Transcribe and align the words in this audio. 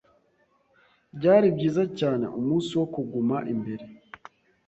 Byari 1.17 1.47
byiza 1.55 1.83
cyane 1.99 2.25
umunsi 2.39 2.71
wo 2.79 2.85
kuguma 2.93 3.37
imbere. 3.53 3.85